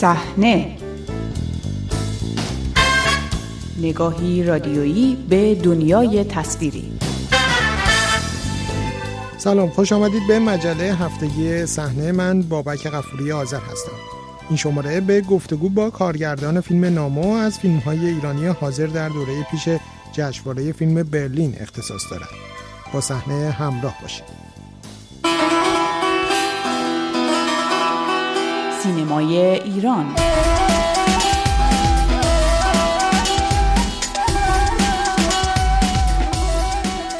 صحنه. 0.00 0.76
نگاهی 3.78 4.42
رادیویی 4.42 5.26
به 5.28 5.54
دنیای 5.54 6.24
تصویری. 6.24 6.92
سلام 9.38 9.68
خوش 9.68 9.92
آمدید 9.92 10.22
به 10.28 10.38
مجله 10.38 10.94
هفتگی 10.94 11.66
صحنه. 11.66 12.12
من 12.12 12.42
بابک 12.42 12.86
غفوری 12.88 13.32
آذر 13.32 13.60
هستم. 13.60 13.92
این 14.48 14.56
شماره 14.56 15.00
به 15.00 15.20
گفتگو 15.20 15.68
با 15.68 15.90
کارگردان 15.90 16.60
فیلم 16.60 16.84
نامو 16.84 17.32
از 17.32 17.58
فیلم 17.58 17.78
های 17.78 18.06
ایرانی 18.06 18.46
حاضر 18.46 18.86
در 18.86 19.08
دوره 19.08 19.46
پیش 19.50 19.68
جشنواره 20.12 20.72
فیلم 20.72 21.02
برلین 21.02 21.56
اختصاص 21.60 22.02
دارد. 22.10 22.28
با 22.92 23.00
صحنه 23.00 23.50
همراه 23.50 23.94
باشید. 24.02 24.47
سینمای 28.82 29.36
ایران 29.38 30.14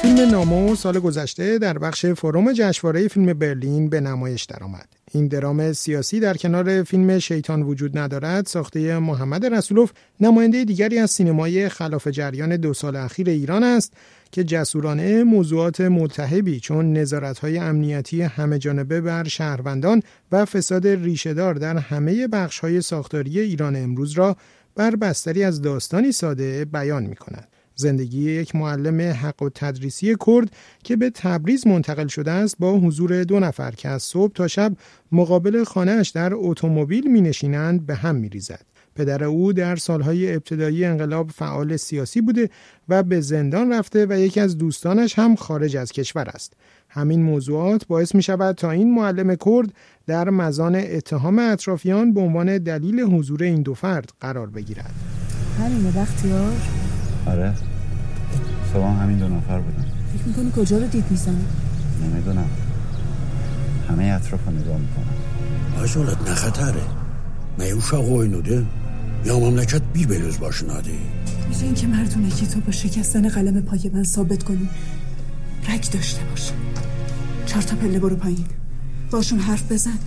فیلم 0.01 0.31
نامو 0.31 0.75
سال 0.75 0.99
گذشته 0.99 1.57
در 1.59 1.77
بخش 1.77 2.05
فروم 2.05 2.53
جشنواره 2.53 3.07
فیلم 3.07 3.33
برلین 3.33 3.89
به 3.89 4.01
نمایش 4.01 4.43
درآمد. 4.43 4.98
این 5.11 5.27
درام 5.27 5.73
سیاسی 5.73 6.19
در 6.19 6.37
کنار 6.37 6.83
فیلم 6.83 7.19
شیطان 7.19 7.61
وجود 7.61 7.97
ندارد 7.97 8.45
ساخته 8.45 8.99
محمد 8.99 9.45
رسولوف 9.45 9.91
نماینده 10.19 10.65
دیگری 10.65 10.97
از 10.99 11.11
سینمای 11.11 11.69
خلاف 11.69 12.07
جریان 12.07 12.57
دو 12.57 12.73
سال 12.73 12.95
اخیر 12.95 13.29
ایران 13.29 13.63
است 13.63 13.93
که 14.31 14.43
جسورانه 14.43 15.23
موضوعات 15.23 15.81
ملتهبی 15.81 16.59
چون 16.59 16.93
نظارت‌های 16.93 17.57
امنیتی 17.57 18.21
همه 18.21 18.59
جانبه 18.59 19.01
بر 19.01 19.23
شهروندان 19.23 20.01
و 20.31 20.45
فساد 20.45 20.87
ریشهدار 20.87 21.53
در 21.53 21.77
همه 21.77 22.27
بخش‌های 22.27 22.81
ساختاری 22.81 23.39
ایران 23.39 23.75
امروز 23.75 24.11
را 24.11 24.37
بر 24.75 24.95
بستری 24.95 25.43
از 25.43 25.61
داستانی 25.61 26.11
ساده 26.11 26.65
بیان 26.65 27.03
می 27.03 27.15
کند. 27.15 27.47
زندگی 27.79 28.31
یک 28.31 28.55
معلم 28.55 29.01
حق 29.01 29.41
و 29.41 29.49
تدریسی 29.49 30.15
کرد 30.27 30.51
که 30.83 30.95
به 30.95 31.09
تبریز 31.09 31.67
منتقل 31.67 32.07
شده 32.07 32.31
است 32.31 32.55
با 32.59 32.77
حضور 32.77 33.23
دو 33.23 33.39
نفر 33.39 33.71
که 33.71 33.89
از 33.89 34.03
صبح 34.03 34.33
تا 34.33 34.47
شب 34.47 34.73
مقابل 35.11 35.63
خانهاش 35.63 36.09
در 36.09 36.31
اتومبیل 36.33 37.11
می 37.11 37.21
نشینند 37.21 37.85
به 37.85 37.95
هم 37.95 38.15
می 38.15 38.29
ریزد. 38.29 38.65
پدر 38.95 39.23
او 39.23 39.53
در 39.53 39.75
سالهای 39.75 40.33
ابتدایی 40.33 40.85
انقلاب 40.85 41.31
فعال 41.31 41.77
سیاسی 41.77 42.21
بوده 42.21 42.49
و 42.89 43.03
به 43.03 43.21
زندان 43.21 43.73
رفته 43.73 44.05
و 44.05 44.19
یکی 44.19 44.39
از 44.39 44.57
دوستانش 44.57 45.19
هم 45.19 45.35
خارج 45.35 45.77
از 45.77 45.91
کشور 45.91 46.29
است. 46.29 46.53
همین 46.89 47.23
موضوعات 47.23 47.87
باعث 47.87 48.15
می 48.15 48.23
شود 48.23 48.55
تا 48.55 48.71
این 48.71 48.95
معلم 48.95 49.35
کرد 49.35 49.73
در 50.07 50.29
مزان 50.29 50.75
اتهام 50.75 51.39
اطرافیان 51.39 52.13
به 52.13 52.21
عنوان 52.21 52.57
دلیل 52.57 52.99
حضور 52.99 53.43
این 53.43 53.61
دو 53.61 53.73
فرد 53.73 54.11
قرار 54.19 54.47
بگیرد. 54.47 54.93
همینه 55.59 55.91
بختیار؟ 55.91 56.53
آره 57.27 57.53
سوام 58.73 58.99
همین 58.99 59.17
دو 59.17 59.27
نفر 59.27 59.59
بودن. 59.59 59.85
فکر 60.13 60.27
می‌کنی 60.27 60.51
کجا 60.55 60.77
رو 60.77 60.87
دید 60.87 61.05
می‌زنه؟ 61.09 61.35
نمی‌دونم. 62.03 62.49
همه 63.89 64.03
اطراف 64.03 64.41
رو 64.45 64.51
نگاه 64.51 64.77
می‌کنم. 64.77 65.15
Ayşolat 65.81 66.19
ne 66.27 66.33
xətəri? 66.43 66.85
Məyə 67.59 67.73
uşaq 67.79 68.07
oyunudur? 68.17 68.63
Ya 69.29 69.33
məmləkət 69.43 69.83
bir 69.95 70.05
belöz 70.09 70.37
başınadır. 70.41 70.99
میشه 71.49 71.65
اینکه 71.65 71.87
مردونگی 71.87 72.45
تو 72.51 72.59
با 72.59 72.71
شکستن 72.71 73.29
قلم 73.29 73.61
پای 73.61 73.89
من 73.93 74.03
ثابت 74.03 74.43
کنی. 74.43 74.69
رگ 75.69 75.83
داشته 75.93 76.21
باش. 76.29 76.51
چهار 77.45 77.63
تا 77.63 77.75
پله 77.75 77.99
برو 77.99 78.15
پایین. 78.15 78.45
باشون 79.11 79.39
حرف 79.39 79.71
بزن. 79.71 79.99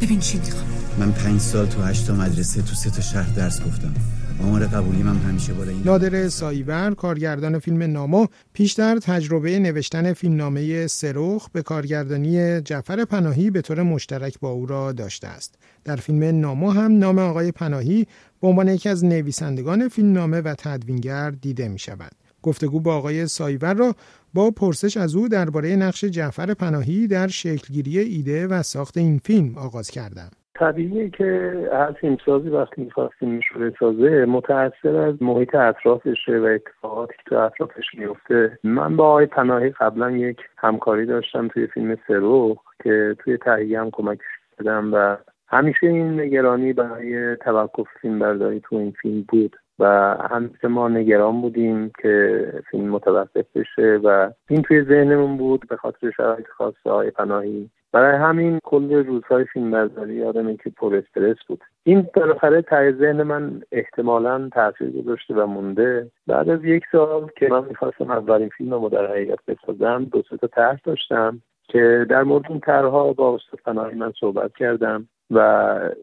ببین 0.00 0.20
چی 0.20 0.38
می‌خوام. 0.38 0.64
من 0.98 1.12
پنج 1.12 1.40
سال 1.40 1.66
تو 1.66 1.82
هشتا 1.82 2.14
مدرسه 2.14 2.62
تو 2.62 2.74
سه 2.74 2.90
تا 2.90 3.02
شهر 3.02 3.30
درس 3.36 3.60
گفتم. 3.60 3.94
آمار 4.42 4.66
قبولی 4.66 5.02
من 5.02 5.16
همیشه 5.16 5.52
بالا 5.54 5.70
این. 5.70 5.82
نادر 5.84 6.28
سایبر 6.28 6.94
کارگردان 6.94 7.58
فیلم 7.58 7.82
نامو 7.82 8.26
پیشتر 8.52 8.98
تجربه 8.98 9.58
نوشتن 9.58 10.12
فیلمنامه 10.12 10.86
سروخ 10.86 11.48
به 11.50 11.62
کارگردانی 11.62 12.60
جعفر 12.60 13.04
پناهی 13.04 13.50
به 13.50 13.62
طور 13.62 13.82
مشترک 13.82 14.40
با 14.40 14.50
او 14.50 14.66
را 14.66 14.92
داشته 14.92 15.28
است. 15.28 15.54
در 15.84 15.96
فیلم 15.96 16.40
نامو 16.40 16.70
هم 16.70 16.98
نام 16.98 17.18
آقای 17.18 17.52
پناهی 17.52 18.06
به 18.40 18.48
عنوان 18.48 18.68
یکی 18.68 18.88
از 18.88 19.04
نویسندگان 19.04 19.88
فیلمنامه 19.88 20.40
و 20.40 20.54
تدوینگر 20.58 21.30
دیده 21.30 21.68
می 21.68 21.78
شود. 21.78 22.12
گفتگو 22.42 22.80
با 22.80 22.96
آقای 22.96 23.26
سایور 23.26 23.74
را 23.74 23.96
با 24.34 24.50
پرسش 24.50 24.96
از 24.96 25.14
او 25.14 25.28
درباره 25.28 25.76
نقش 25.76 26.04
جعفر 26.04 26.54
پناهی 26.54 27.06
در 27.06 27.28
شکلگیری 27.28 27.98
ایده 27.98 28.46
و 28.46 28.62
ساخت 28.62 28.96
این 28.96 29.20
فیلم 29.24 29.58
آغاز 29.58 29.90
کردم. 29.90 30.30
طبیعیه 30.58 31.10
که 31.10 31.52
هر 31.72 31.92
فیلمسازی 31.92 32.48
وقتی 32.48 32.84
می‌خواد 32.84 33.10
فیلمش 33.18 33.44
رو 33.54 33.70
بسازه 33.70 34.24
متأثر 34.24 34.96
از 34.96 35.22
محیط 35.22 35.54
اطرافشه 35.54 36.38
و 36.38 36.44
اتفاقاتی 36.44 37.14
تو 37.26 37.36
اطرافش 37.36 37.94
میفته 37.94 38.58
من 38.64 38.96
با 38.96 39.08
آقای 39.08 39.26
پناهی 39.26 39.70
قبلا 39.70 40.10
یک 40.10 40.38
همکاری 40.58 41.06
داشتم 41.06 41.48
توی 41.48 41.66
فیلم 41.66 41.96
سرو 42.08 42.56
که 42.84 43.16
توی 43.18 43.36
تهیه 43.36 43.80
هم 43.80 43.90
کمک 43.90 44.18
کردم 44.58 44.94
و 44.94 45.16
همیشه 45.48 45.86
این 45.86 46.20
نگرانی 46.20 46.72
برای 46.72 47.36
توقف 47.36 47.86
فیلم 48.00 48.18
برداری 48.18 48.60
تو 48.60 48.76
این 48.76 48.90
فیلم 49.02 49.24
بود 49.28 49.56
و 49.78 50.16
همیشه 50.30 50.68
ما 50.68 50.88
نگران 50.88 51.40
بودیم 51.40 51.92
که 52.02 52.46
فیلم 52.70 52.88
متوقف 52.88 53.46
بشه 53.56 54.00
و 54.04 54.30
این 54.50 54.62
توی 54.62 54.84
ذهنمون 54.84 55.36
بود 55.36 55.68
به 55.68 55.76
خاطر 55.76 56.10
شرایط 56.10 56.46
خاص 56.48 56.74
آقای 56.84 57.10
پناهی. 57.10 57.70
برای 57.96 58.16
همین 58.16 58.58
کل 58.64 59.04
روزهای 59.04 59.44
فیلم 59.44 59.70
برداری 59.70 60.14
یادمه 60.14 60.56
که 60.56 60.70
پر 60.70 60.96
استرس 60.96 61.36
بود. 61.48 61.64
این 61.84 62.06
بالاخره 62.14 62.62
ته 62.62 62.92
ذهن 62.92 63.22
من 63.22 63.62
احتمالا 63.72 64.48
تاثیر 64.52 65.02
گذاشته 65.02 65.34
و 65.34 65.46
مونده. 65.46 66.10
بعد 66.26 66.48
از 66.48 66.64
یک 66.64 66.82
سال 66.92 67.30
که 67.38 67.48
من 67.48 67.64
می‌خواستم 67.64 68.10
اولین 68.10 68.48
فیلم 68.48 68.74
رو 68.74 68.88
در 68.88 69.06
حقیقت 69.06 69.38
بسازم 69.48 70.04
دو 70.04 70.22
تا 70.22 70.46
طرح 70.46 70.78
داشتم 70.84 71.42
که 71.68 72.06
در 72.10 72.22
مورد 72.22 72.44
این 72.48 72.60
طرحها 72.60 73.12
با 73.12 73.34
استاد 73.34 73.76
من 73.76 74.12
صحبت 74.20 74.50
کردم. 74.56 75.08
و 75.30 75.38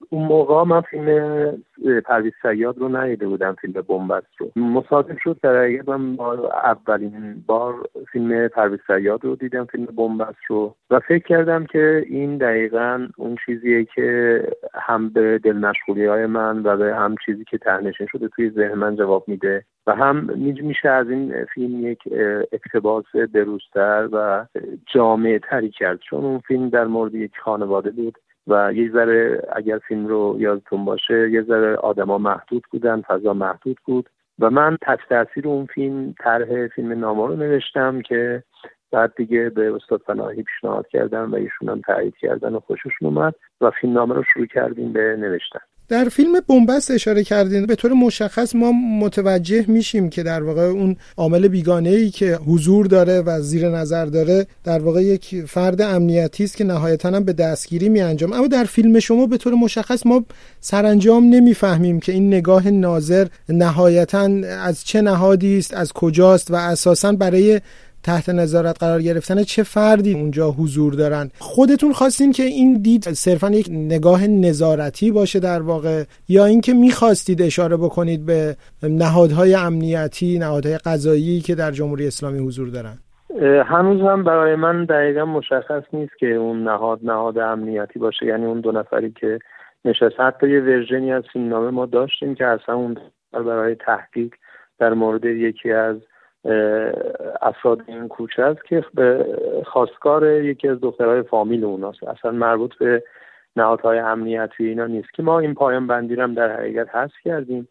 اون 0.09 0.27
موقع 0.27 0.63
من 0.63 0.81
فیلم 0.81 1.63
پرویز 2.05 2.33
سیاد 2.41 2.77
رو 2.77 2.97
ندیده 2.97 3.27
بودم 3.27 3.55
فیلم 3.61 3.73
بنبست 3.73 4.27
رو. 4.37 4.51
مصادف 4.55 5.17
شد 5.23 5.39
در 5.43 5.81
من 5.87 6.15
با 6.15 6.49
اولین 6.63 7.43
بار 7.47 7.89
فیلم 8.11 8.47
پرویز 8.47 8.79
سیاد 8.87 9.25
رو 9.25 9.35
دیدم 9.35 9.65
فیلم 9.65 9.85
بنبست 9.85 10.39
رو. 10.47 10.75
و 10.89 10.99
فکر 10.99 11.23
کردم 11.23 11.65
که 11.65 12.05
این 12.07 12.37
دقیقا 12.37 13.07
اون 13.17 13.37
چیزیه 13.45 13.85
که 13.85 14.39
هم 14.73 15.09
به 15.09 15.39
دل 15.43 15.71
های 15.97 16.25
من 16.25 16.63
و 16.63 16.77
به 16.77 16.95
هم 16.95 17.15
چیزی 17.25 17.43
که 17.43 17.57
تهنشین 17.57 18.07
شده 18.11 18.27
توی 18.27 18.49
ذهن 18.49 18.73
من 18.73 18.95
جواب 18.95 19.23
میده 19.27 19.65
و 19.87 19.95
هم 19.95 20.29
میشه 20.61 20.89
از 20.89 21.09
این 21.09 21.45
فیلم 21.45 21.87
یک 21.87 21.99
اقتباس 22.51 23.05
بروزتر 23.33 24.09
و 24.11 24.45
جامعه 24.93 25.39
تری 25.39 25.69
کرد. 25.69 25.99
چون 26.09 26.25
اون 26.25 26.39
فیلم 26.39 26.69
در 26.69 26.85
مورد 26.85 27.15
یک 27.15 27.31
خانواده 27.37 27.91
بود. 27.91 28.17
و 28.47 28.73
یه 28.73 28.91
ذره 28.91 29.41
اگر 29.55 29.77
فیلم 29.77 30.07
رو 30.07 30.35
یادتون 30.39 30.85
باشه 30.85 31.29
یه 31.31 31.41
ذره 31.41 31.75
آدما 31.75 32.17
محدود 32.17 32.63
بودن 32.71 33.01
فضا 33.01 33.33
محدود 33.33 33.77
بود 33.85 34.09
و 34.39 34.49
من 34.49 34.77
تحت 34.81 34.99
تاثیر 35.09 35.47
اون 35.47 35.65
فیلم 35.65 36.15
طرح 36.19 36.67
فیلم 36.67 36.99
نامه 36.99 37.27
رو 37.27 37.35
نوشتم 37.35 38.01
که 38.01 38.43
بعد 38.91 39.13
دیگه 39.15 39.49
به 39.49 39.73
استاد 39.75 40.01
پناهی 40.01 40.43
پیشنهاد 40.43 40.87
کردم 40.87 41.31
و 41.31 41.35
ایشون 41.35 41.69
هم 41.69 41.81
تایید 41.81 42.15
کردن 42.17 42.55
و 42.55 42.59
خوششون 42.59 43.07
اومد 43.07 43.35
و 43.61 43.71
فیلم 43.81 43.93
نامه 43.93 44.15
رو 44.15 44.23
شروع 44.33 44.45
کردیم 44.45 44.93
به 44.93 45.15
نوشتن. 45.19 45.59
در 45.93 46.09
فیلم 46.09 46.39
بنبست 46.47 46.91
اشاره 46.91 47.23
کردین 47.23 47.65
به 47.65 47.75
طور 47.75 47.93
مشخص 47.93 48.55
ما 48.55 48.71
متوجه 48.71 49.65
میشیم 49.67 50.09
که 50.09 50.23
در 50.23 50.43
واقع 50.43 50.61
اون 50.61 50.95
عامل 51.17 51.47
بیگانه 51.47 51.89
ای 51.89 52.09
که 52.09 52.35
حضور 52.35 52.85
داره 52.85 53.21
و 53.21 53.41
زیر 53.41 53.69
نظر 53.69 54.05
داره 54.05 54.47
در 54.63 54.79
واقع 54.79 55.03
یک 55.03 55.45
فرد 55.47 55.81
امنیتی 55.81 56.43
است 56.43 56.57
که 56.57 56.63
نهایتا 56.63 57.09
هم 57.09 57.23
به 57.23 57.33
دستگیری 57.33 57.89
می 57.89 58.01
انجام 58.01 58.33
اما 58.33 58.47
در 58.47 58.63
فیلم 58.63 58.99
شما 58.99 59.27
به 59.27 59.37
طور 59.37 59.53
مشخص 59.53 60.05
ما 60.05 60.25
سرانجام 60.61 61.23
نمی‌فهمیم 61.23 61.99
که 61.99 62.11
این 62.11 62.27
نگاه 62.27 62.69
ناظر 62.69 63.27
نهایتا 63.49 64.29
از 64.59 64.83
چه 64.83 65.01
نهادی 65.01 65.57
است 65.57 65.73
از 65.73 65.93
کجاست 65.93 66.51
و 66.51 66.55
اساسا 66.55 67.11
برای 67.11 67.61
تحت 68.03 68.29
نظارت 68.29 68.79
قرار 68.79 69.01
گرفتن 69.01 69.43
چه 69.43 69.63
فردی 69.63 70.13
اونجا 70.13 70.51
حضور 70.51 70.93
دارن؟ 70.93 71.29
خودتون 71.39 71.93
خواستین 71.93 72.31
که 72.31 72.43
این 72.43 72.81
دید 72.81 73.03
صرفا 73.03 73.49
یک 73.49 73.67
نگاه 73.71 74.27
نظارتی 74.27 75.11
باشه 75.11 75.39
در 75.39 75.61
واقع 75.61 76.03
یا 76.29 76.45
اینکه 76.45 76.73
می‌خواستید 76.73 77.41
اشاره 77.41 77.77
بکنید 77.77 78.25
به 78.25 78.55
نهادهای 78.83 79.55
امنیتی 79.55 80.39
نهادهای 80.39 80.77
قضایی 80.85 81.39
که 81.39 81.55
در 81.55 81.71
جمهوری 81.71 82.07
اسلامی 82.07 82.39
حضور 82.39 82.69
دارن؟ 82.69 82.97
هنوز 83.65 84.01
هم 84.01 84.23
برای 84.23 84.55
من 84.55 84.85
دقیقا 84.85 85.25
مشخص 85.25 85.83
نیست 85.93 86.17
که 86.19 86.33
اون 86.33 86.63
نهاد 86.63 86.99
نهاد 87.03 87.37
امنیتی 87.37 87.99
باشه. 87.99 88.25
یعنی 88.25 88.45
اون 88.45 88.61
دو 88.61 88.71
نفری 88.71 89.11
که 89.11 89.39
نشست 89.85 90.19
حتی 90.19 90.49
یه 90.49 90.61
ورژنی 90.61 91.13
از 91.13 91.23
فیلمنامه 91.33 91.69
ما 91.69 91.85
داشتیم 91.85 92.35
که 92.35 92.45
اصلا 92.45 92.75
اون 92.75 92.97
برای 93.31 93.75
تحقیق 93.75 94.33
در 94.79 94.93
مورد 94.93 95.25
یکی 95.25 95.71
از 95.71 95.97
افراد 97.41 97.81
این 97.87 98.07
کوچه 98.07 98.43
است 98.43 98.65
که 98.65 98.85
به 98.93 99.25
خواستگار 99.65 100.41
یکی 100.41 100.67
از 100.67 100.81
دخترهای 100.81 101.21
فامیل 101.21 101.65
اوناست 101.65 102.03
اصلا 102.03 102.31
مربوط 102.31 102.75
به 102.75 103.03
نهادهای 103.55 103.99
امنیتی 103.99 104.65
اینا 104.65 104.85
نیست 104.85 105.13
که 105.13 105.23
ما 105.23 105.39
این 105.39 105.53
پایان 105.53 105.87
بندی 105.87 106.15
هم 106.15 106.33
در 106.33 106.55
حقیقت 106.55 106.95
حذف 106.95 107.13
کردیم. 107.23 107.67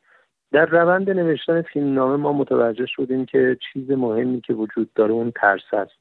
در 0.52 0.66
روند 0.66 1.10
نوشتن 1.10 1.62
فیلمنامه 1.62 2.16
ما 2.16 2.32
متوجه 2.32 2.86
شدیم 2.86 3.26
که 3.26 3.56
چیز 3.72 3.90
مهمی 3.90 4.40
که 4.40 4.54
وجود 4.54 4.92
داره 4.94 5.12
اون 5.12 5.32
ترس 5.36 5.74
است. 5.74 5.92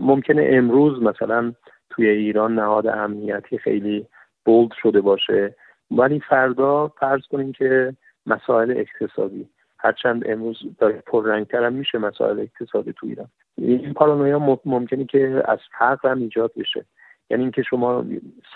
ممکنه 0.00 0.48
امروز 0.52 1.02
مثلا 1.02 1.52
توی 1.90 2.08
ایران 2.08 2.54
نهاد 2.54 2.86
امنیتی 2.86 3.58
خیلی 3.58 4.06
بولد 4.44 4.70
شده 4.82 5.00
باشه 5.00 5.54
ولی 5.90 6.20
فردا 6.20 6.88
فرض 6.88 7.20
کنیم 7.30 7.52
که 7.52 7.92
مسائل 8.26 8.70
اقتصادی. 8.70 9.48
هرچند 9.78 10.30
امروز 10.30 10.58
داره 10.78 11.02
پررنگتر 11.06 11.64
هم 11.64 11.72
میشه 11.72 11.98
مسائل 11.98 12.40
اقتصادی 12.40 12.92
تو 12.92 13.06
ایران. 13.06 13.28
این 13.58 13.94
پارانویا 13.94 14.58
ممکنه 14.64 15.04
که 15.04 15.42
از 15.44 15.58
فقر 15.78 16.10
هم 16.10 16.18
ایجاد 16.18 16.52
بشه. 16.56 16.84
یعنی 17.30 17.42
اینکه 17.42 17.62
شما 17.62 18.04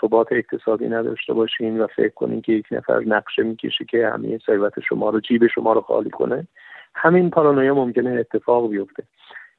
ثبات 0.01 0.27
اقتصادی 0.31 0.89
نداشته 0.89 1.33
باشین 1.33 1.81
و 1.81 1.87
فکر 1.87 2.13
کنین 2.13 2.41
که 2.41 2.51
یک 2.51 2.65
نفر 2.71 2.99
نقشه 2.99 3.43
می‌کشه 3.43 3.85
که 3.85 4.07
همه 4.07 4.39
ثروت 4.45 4.79
شما 4.79 5.09
رو 5.09 5.19
جیب 5.19 5.47
شما 5.47 5.73
رو 5.73 5.81
خالی 5.81 6.09
کنه 6.09 6.47
همین 6.95 7.29
پارانویا 7.29 7.73
ممکنه 7.73 8.09
اتفاق 8.09 8.69
بیفته. 8.69 9.03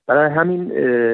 برای 0.06 0.30
همین 0.30 0.68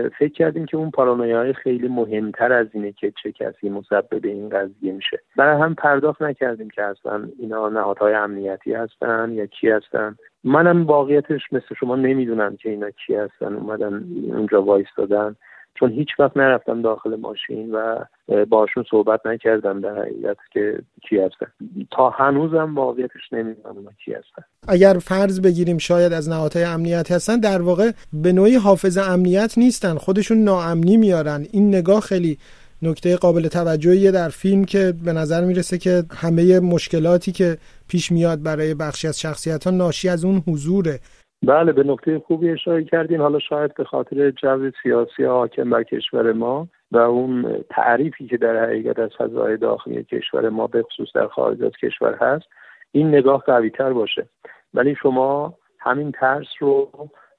فکر 0.09 0.33
کردیم 0.33 0.67
که 0.67 0.77
اون 0.77 0.91
پارانویای 0.91 1.53
خیلی 1.53 1.89
مهمتر 1.89 2.53
از 2.53 2.67
اینه 2.73 2.93
که 2.93 3.13
چه 3.23 3.33
کسی 3.33 3.69
مسبب 3.69 4.25
این 4.25 4.49
قضیه 4.49 4.93
میشه. 4.93 5.21
برای 5.37 5.63
هم 5.63 5.75
پرداخت 5.75 6.23
نکردیم 6.23 6.71
که 6.71 6.83
اصلا 6.83 7.29
اینا 7.39 7.69
نهادهای 7.69 8.15
امنیتی 8.15 8.73
هستن 8.73 9.33
یا 9.33 9.47
کی 9.47 9.69
هستن. 9.69 10.17
منم 10.45 10.87
واقعیتش 10.87 11.53
مثل 11.53 11.75
شما 11.81 11.97
نمی‌دونم 11.97 12.57
که 12.57 12.71
اینا 12.71 12.91
کی 12.91 13.15
هستن. 13.15 13.55
اومدن 13.55 14.05
اونجا 14.29 14.63
وایستادن. 14.63 15.37
چون 15.81 15.93
هیچ 15.93 16.09
وقت 16.19 16.37
نرفتم 16.37 16.83
داخل 16.83 17.17
ماشین 17.17 17.75
و 17.75 18.05
باشون 18.45 18.85
صحبت 18.91 19.27
نکردم 19.27 19.81
در 19.81 19.95
حقیقت 19.95 20.37
که 20.53 20.79
کی 21.09 21.19
هستن. 21.19 21.47
تا 21.91 22.11
هنوزم 22.11 22.75
واقعیتش 22.75 23.33
نمی‌دونم 23.33 23.75
کی 24.05 24.13
هستن. 24.13 24.43
اگر 24.69 24.99
فرض 24.99 25.41
بگیریم 25.41 25.79
شاید 25.79 26.13
از 26.13 26.29
نهادهای 26.29 26.65
امنیت 26.65 27.13
هستن 27.13 27.41
در 27.41 27.63
واقع 27.63 27.91
به 28.13 28.33
نوعی 28.33 28.55
حافظ 28.55 28.99
امنیت 28.99 29.59
نیستن 29.59 29.95
خودشون 29.95 30.39
ناامنی 30.39 30.97
میارن. 30.97 31.47
این 31.53 31.69
نگاه 31.69 32.01
خیلی 32.01 32.39
نکته 32.83 33.17
قابل 33.17 33.49
توجهیه 33.49 34.11
در 34.11 34.29
فیلم 34.29 34.65
که 34.65 34.95
به 35.05 35.13
نظر 35.13 35.45
می‌رسه 35.45 35.79
که 35.79 36.03
همه 36.15 36.61
مشکلاتی 36.61 37.33
که 37.33 37.59
پیش 37.89 38.13
میاد 38.13 38.43
برای 38.43 38.75
بخشی 38.75 39.09
از 39.09 39.21
شخصیت 39.21 39.65
ها 39.65 39.71
ناشی 39.71 40.09
از 40.09 40.25
اون 40.25 40.43
حضوره. 40.49 41.01
بله 41.43 41.73
به 41.73 41.83
نکته 41.83 42.19
خوبی 42.19 42.51
اشاره 42.51 42.85
کردین. 42.85 43.21
حالا 43.21 43.39
شاید 43.39 43.75
به 43.75 43.85
خاطر 43.85 44.31
جو 44.31 44.71
سیاسی 44.83 45.25
حاکم 45.25 45.71
بر 45.71 45.83
کشور 45.83 46.33
ما 46.33 46.69
و 46.93 46.99
اون 46.99 47.65
تعریفی 47.71 48.27
که 48.27 48.37
در 48.37 48.65
حقیقت 48.65 48.99
از 48.99 49.11
فضای 49.19 49.57
داخلی 49.57 50.05
کشور 50.05 50.49
ما 50.49 50.67
به 50.67 50.83
خصوص 50.83 51.09
در 51.15 51.27
خارج 51.27 51.63
از 51.63 51.73
کشور 51.83 52.15
هست 52.15 52.47
این 52.93 53.09
نگاه 53.09 53.43
قوی 53.47 53.71
تر 53.71 53.93
باشه. 53.93 54.27
ولی 54.75 54.95
شما 54.95 55.55
همین 55.79 56.13
ترس 56.13 56.47
رو 56.59 56.91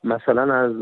مثلا 0.03 0.53
از 0.53 0.75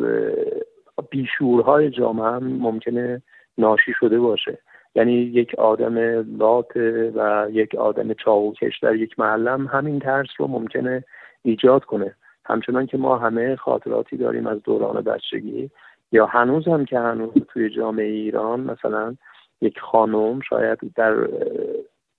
بیشورهای 1.09 1.89
جامعه 1.89 2.25
هم 2.25 2.43
ممکنه 2.43 3.21
ناشی 3.57 3.93
شده 3.99 4.19
باشه. 4.19 4.57
یعنی 4.95 5.13
یک 5.13 5.55
آدم 5.55 5.97
لات 6.37 6.77
و 7.15 7.47
یک 7.51 7.75
آدم 7.75 8.13
چاوکش 8.13 8.79
در 8.79 8.95
یک 8.95 9.19
معلم 9.19 9.67
همین 9.67 9.99
ترس 9.99 10.29
رو 10.37 10.47
ممکنه 10.47 11.03
ایجاد 11.41 11.85
کنه. 11.85 12.15
همچنان 12.49 12.85
که 12.85 12.97
ما 12.97 13.17
همه 13.17 13.55
خاطراتی 13.55 14.17
داریم 14.17 14.47
از 14.47 14.63
دوران 14.63 15.01
بچگی 15.01 15.69
یا 16.11 16.25
هنوز 16.25 16.67
هم 16.67 16.85
که 16.85 16.99
هنوز 16.99 17.33
توی 17.47 17.69
جامعه 17.69 18.05
ایران 18.05 18.59
مثلا 18.59 19.15
یک 19.61 19.79
خانم 19.79 20.39
شاید 20.39 20.79
در 20.95 21.27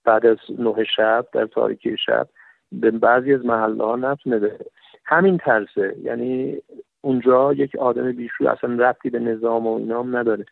بعد 0.04 0.26
از 0.26 0.36
نه 0.58 0.84
شب 0.96 1.26
در 1.32 1.46
تاریکی 1.46 1.96
شب 1.96 2.28
به 2.72 2.90
بعضی 2.90 3.34
از 3.34 3.44
محله 3.44 3.84
ها 3.84 3.96
نتونه 3.96 4.50
همین 5.04 5.38
ترسه. 5.38 5.96
یعنی 6.02 6.62
اونجا 7.00 7.52
یک 7.52 7.76
آدم 7.76 8.12
بیشوی 8.12 8.46
اصلا 8.46 8.74
ربطی 8.74 9.10
به 9.10 9.18
نظام 9.18 9.66
و 9.66 9.76
اینام 9.76 10.16
نداره. 10.16 10.44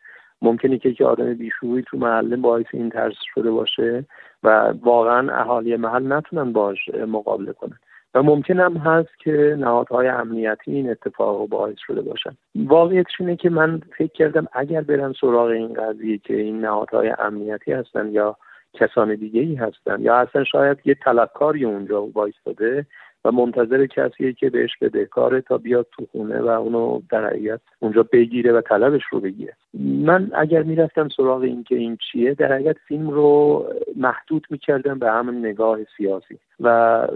ممکنه 0.42 0.78
که 0.78 0.88
یک 0.88 1.00
آدم 1.00 1.34
بیشوی 1.34 1.82
تو 1.82 1.98
محله 1.98 2.36
باعث 2.36 2.66
این 2.72 2.90
ترس 2.90 3.16
شده 3.34 3.50
باشه 3.50 4.04
و 4.42 4.74
واقعا 4.82 5.40
اهالی 5.40 5.76
محل 5.76 6.12
نتونن 6.12 6.52
باش 6.52 6.78
مقابله 6.88 7.52
کنن. 7.52 7.78
و 8.14 8.22
ممکن 8.22 8.60
هم 8.60 8.76
هست 8.76 9.18
که 9.18 9.56
نهادهای 9.58 10.08
امنیتی 10.08 10.72
این 10.72 10.90
اتفاق 10.90 11.38
رو 11.38 11.46
باعث 11.46 11.76
شده 11.86 12.02
باشن. 12.02 12.36
واقعیتش 12.54 13.20
اینه 13.20 13.36
که 13.36 13.50
من 13.50 13.80
فکر 13.98 14.12
کردم 14.12 14.46
اگر 14.52 14.80
برم 14.80 15.12
سراغ 15.20 15.46
این 15.46 15.72
قضیه 15.74 16.18
که 16.18 16.34
این 16.34 16.60
نهادهای 16.60 17.14
امنیتی 17.18 17.72
هستن 17.72 18.12
یا 18.12 18.36
کسان 18.74 19.14
دیگه 19.14 19.40
ای 19.40 19.54
هستن 19.54 20.00
یا 20.00 20.16
اصلا 20.16 20.44
شاید 20.44 20.78
یه 20.84 20.94
طلبکاری 21.04 21.64
اونجا 21.64 22.02
وایستاده 22.02 22.86
و 23.24 23.32
منتظر 23.32 23.86
کسیه 23.86 24.32
که 24.32 24.50
بهش 24.50 24.70
بده. 24.80 25.04
کاره 25.04 25.40
تا 25.40 25.58
بیاد 25.58 25.86
تو 25.92 26.06
خونه 26.12 26.40
و 26.40 26.48
اونو 26.48 27.00
در 27.10 27.26
حقیقت 27.26 27.60
اونجا 27.78 28.02
بگیره 28.12 28.52
و 28.52 28.60
طلبش 28.60 29.02
رو 29.10 29.20
بگیره. 29.20 29.56
من 29.84 30.30
اگر 30.34 30.62
می‌رفتم 30.62 31.08
سراغ 31.08 31.42
این 31.42 31.64
که 31.64 31.76
این 31.76 31.98
چیه 32.12 32.34
در 32.34 32.52
حقیقت 32.52 32.76
فیلم 32.88 33.10
رو 33.10 33.66
محدود 33.96 34.46
می‌کردم 34.50 34.98
به 34.98 35.10
همون 35.10 35.38
نگاه 35.38 35.78
سیاسی. 35.96 36.38
و 36.60 37.06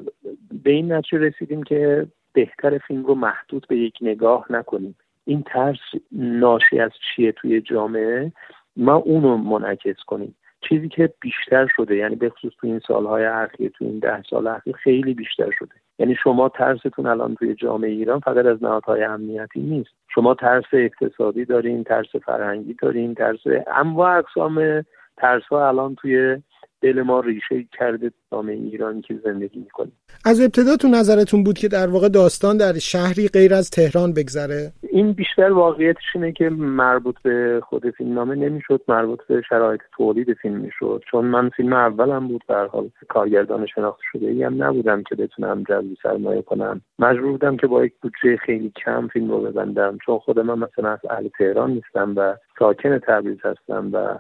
به 0.65 0.71
این 0.71 0.93
نتیجه 0.93 1.19
رسیدیم 1.19 1.63
که 1.63 2.07
بهتر 2.33 2.79
فیلم 2.79 3.05
رو 3.05 3.15
محدود 3.15 3.67
به 3.69 3.77
یک 3.77 3.95
نگاه 4.01 4.47
نکنیم. 4.51 4.97
این 5.25 5.43
ترس 5.43 5.79
ناشی 6.13 6.81
از 6.81 6.91
چیه 7.17 7.33
توی 7.33 7.61
جامعه؟ 7.61 8.33
ما 8.77 8.95
اونو 8.95 9.37
منعکس 9.37 9.97
کنیم. 10.07 10.35
چیزی 10.69 10.88
که 10.88 11.14
بیشتر 11.20 11.69
شده 11.76 11.97
یعنی 11.97 12.17
به 12.17 12.31
خصوص 12.31 12.53
تو 12.61 12.67
این 12.67 12.81
سالهای 12.88 13.25
اخیر 13.25 13.70
تو 13.70 13.85
این 13.85 13.99
ده 13.99 14.23
سال 14.31 14.47
اخیر 14.47 14.76
خیلی 14.76 15.14
بیشتر 15.14 15.50
شده. 15.59 15.75
یعنی 15.99 16.17
شما 16.25 16.49
ترستون 16.49 17.06
الان 17.06 17.35
توی 17.35 17.55
جامعه 17.55 17.91
ایران 17.91 18.20
فقط 18.20 18.47
از 18.47 18.62
نهادهای 18.62 19.05
امنیتی 19.05 19.61
نیست. 19.61 19.91
شما 20.14 20.35
ترس 20.35 20.64
اقتصادی 20.73 21.44
دارین 21.44 21.85
ترس 21.85 22.17
فرهنگی 22.17 22.75
دارین 22.75 23.14
ترس 23.14 23.41
انواع 23.76 24.19
اقسام 24.19 24.85
ترس 25.17 25.43
ها 25.50 25.69
الان 25.69 25.94
توی 25.94 26.43
دل 26.82 27.02
ما 27.02 27.20
ریشه 27.20 27.67
کرده 27.79 28.11
جامعه 28.32 28.55
ایرانی 28.55 29.02
که 29.02 29.14
زندگی 29.25 29.58
می‌کنیم. 29.58 29.93
از 30.25 30.40
ابتدا 30.40 30.76
تو 30.76 30.88
نظرتون 30.88 31.44
بود 31.44 31.58
که 31.58 31.69
در 31.69 31.87
واقع 31.87 32.08
داستان 32.08 32.56
در 32.56 32.73
شهری 32.73 33.29
غیر 33.29 33.55
از 33.55 33.70
تهران 33.70 34.12
بگذره؟ 34.12 34.73
این 34.90 35.12
بیشتر 35.12 35.52
واقعیتش 35.52 36.02
اینه 36.14 36.32
که 36.32 36.49
مربوط 36.50 37.17
به 37.23 37.61
خود 37.69 37.90
فیلم 37.90 38.14
نامه 38.14 38.34
نمی‌شد 38.34 38.81
مربوط 38.89 39.20
به 39.29 39.43
شرایط 39.48 39.81
تولید 39.96 40.32
فیلم 40.43 40.56
می‌شد. 40.56 41.03
چون 41.10 41.24
من 41.24 41.48
فیلم 41.48 41.72
اولم 41.72 42.29
بود 42.29 42.43
در 42.48 42.67
حال 42.67 42.91
کارگردان 43.08 43.67
شناخته 43.67 44.03
شده 44.12 44.27
ای 44.27 44.43
هم 44.43 44.62
نبودم 44.65 45.03
که 45.03 45.15
بتونم 45.15 45.62
جذب 45.69 45.96
سرمایه 46.03 46.43
کنم. 46.43 46.81
مجبور 46.98 47.31
بودم 47.31 47.56
که 47.56 47.67
با 47.67 47.84
یک 47.84 47.93
بودجه 48.03 48.36
خیلی 48.36 48.72
کم 48.84 49.08
فیلم 49.08 49.31
رو 49.31 49.41
ببندم. 49.41 49.98
چون 50.06 50.19
خود 50.19 50.41
من 50.41 50.58
مثلا 50.58 50.91
از 50.91 50.98
اهل 51.10 51.29
تهران 51.39 51.70
نیستم 51.70 52.15
و 52.17 52.34
ساکن 52.58 52.98
تبریز 52.98 53.39
هستم 53.44 53.91
و 53.93 54.19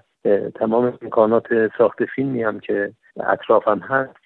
تمام 0.54 0.98
امکانات 1.02 1.46
ساخت 1.78 2.04
فیلمی 2.04 2.42
هم 2.42 2.60
که 2.60 2.92
اطرافم 3.20 3.78
هست 3.78 4.16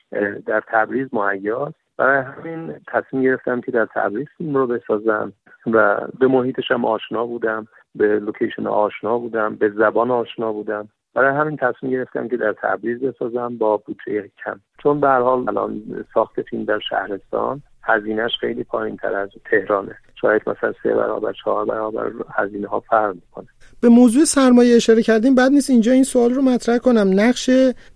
در 0.47 0.63
تبریز 0.69 1.09
مهیاست. 1.13 1.75
برای 1.97 2.23
همین 2.23 2.75
تصمیم 2.89 3.23
گرفتم 3.23 3.61
که 3.61 3.73
در 3.73 3.89
تبریز 3.95 4.27
فیلم 4.39 4.57
رو 4.57 4.67
بسازم 4.67 5.33
و 5.67 6.07
به 6.19 6.27
محیطش 6.27 6.71
هم 6.71 6.85
آشنا 6.85 7.27
بودم 7.27 7.67
به 7.95 8.19
لوکیشن 8.19 8.67
آشنا 8.67 9.19
بودم 9.19 9.57
به 9.57 9.69
زبان 9.69 10.11
آشنا 10.11 10.53
بودم. 10.53 10.89
برای 11.15 11.37
همین 11.37 11.57
تصمیم 11.57 11.93
گرفتم 11.93 12.29
که 12.29 12.37
در 12.37 12.53
تبریز 12.53 13.01
بسازم 13.01 13.59
با 13.59 13.77
بودجه 13.77 14.31
کم. 14.45 14.61
چون 14.79 15.01
به 15.01 15.09
حال 15.09 15.49
الان 15.49 15.83
ساخت 16.15 16.43
فیلم 16.43 16.65
در 16.65 16.79
شهرستان 16.79 17.63
هزینهش 17.83 18.37
خیلی 18.41 18.65
پایین 18.65 18.97
تر 18.97 19.15
از 19.15 19.31
تهرانه. 19.45 19.99
شاید 20.21 20.43
مثلا 20.47 20.73
سه 20.83 20.95
برابر 20.95 21.33
چهار 21.45 21.65
برابر 21.65 22.13
هزینه 22.35 22.69
ها 22.69 22.81
فرق 22.81 23.15
می‌کنه. 23.15 23.47
به 23.81 23.89
موضوع 23.89 24.25
سرمایه 24.25 24.77
اشاره 24.77 25.03
کردیم 25.03 25.35
بعد 25.35 25.53
نیست 25.53 25.71
اینجا 25.71 25.93
این 25.93 26.05
سوال 26.05 26.31
رو 26.31 26.43
مطرح 26.43 26.79
کنم. 26.79 27.21
نقش 27.21 27.51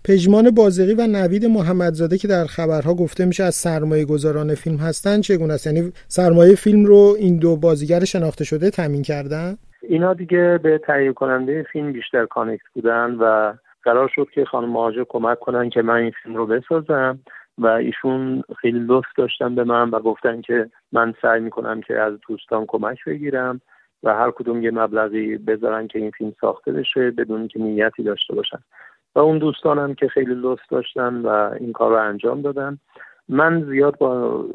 پژمان 0.05 0.51
بازقی 0.51 0.93
و 0.93 1.07
نوید 1.07 1.45
محمدزاده 1.45 2.17
که 2.17 2.27
در 2.27 2.45
خبرها 2.45 2.93
گفته 2.93 3.25
میشه 3.25 3.43
از 3.43 3.55
سرمایه 3.55 4.05
گذاران 4.05 4.55
فیلم 4.55 4.77
هستن 4.77 5.21
چگونه 5.21 5.53
است؟ 5.53 5.67
یعنی 5.67 5.91
سرمایه 6.07 6.55
فیلم 6.55 6.85
رو 6.85 7.15
این 7.19 7.37
دو 7.37 7.55
بازیگر 7.55 8.03
شناخته 8.03 8.43
شده 8.43 8.69
تامین 8.69 9.01
کردن؟ 9.01 9.57
اینا 9.81 10.13
دیگه 10.13 10.59
به 10.63 10.81
تهیه 10.87 11.13
کننده 11.13 11.65
فیلم 11.73 11.91
بیشتر 11.93 12.25
کانکت 12.25 12.63
بودن 12.73 13.15
و 13.19 13.53
قرار 13.83 14.11
شد 14.15 14.27
که 14.35 14.45
خانم 14.45 14.69
مهاجر 14.69 15.03
کمک 15.09 15.39
کنن 15.39 15.69
که 15.69 15.81
من 15.81 15.95
این 15.95 16.11
فیلم 16.23 16.35
رو 16.35 16.47
بسازم. 16.47 17.19
و 17.57 17.67
ایشون 17.67 18.43
خیلی 18.57 18.79
لطف 18.79 19.07
داشتن 19.17 19.55
به 19.55 19.63
من 19.63 19.89
و 19.89 19.99
گفتن 19.99 20.41
که 20.41 20.69
من 20.91 21.13
سعی 21.21 21.39
می‌کنم 21.39 21.81
که 21.81 21.99
از 21.99 22.13
دوستان 22.27 22.65
کمک 22.67 23.05
بگیرم 23.05 23.61
و 24.03 24.15
هر 24.15 24.31
کدوم 24.31 24.63
یه 24.63 24.71
مبلغی 24.71 25.37
بذارن 25.37 25.87
که 25.87 25.99
این 25.99 26.11
فیلم 26.11 26.33
ساخته 26.41 26.71
بشه 26.71 27.11
بدون 27.11 27.47
که 27.47 27.59
نیتی 27.59 28.03
داشته 28.03 28.35
باشن. 28.35 28.59
و 29.15 29.19
اون 29.19 29.37
دوستانم 29.37 29.93
که 29.93 30.07
خیلی 30.07 30.35
لطف 30.35 30.61
داشتن 30.69 31.15
و 31.15 31.27
این 31.59 31.73
کار 31.73 31.91
رو 31.91 32.09
انجام 32.09 32.41
دادن. 32.41 32.77
من 33.29 33.65
زیاد 33.69 33.97
با 33.97 34.45